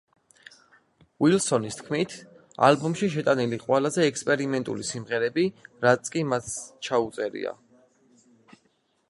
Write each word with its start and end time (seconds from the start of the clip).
უილსონის 1.25 1.75
თქმით, 1.81 2.15
ალბომში 2.69 3.09
შეტანილი 3.17 3.61
ყველაზე 3.67 4.09
ექსპერიმენტული 4.13 4.87
სიმღერები, 4.93 5.45
რაც 5.87 6.13
კი 6.17 6.27
მას 6.33 6.51
ჩაუწერია. 6.89 7.55